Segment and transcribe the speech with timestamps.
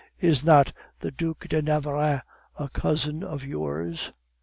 [0.19, 2.23] Is not the Duc de Navarreins
[2.57, 4.11] a cousin of yours?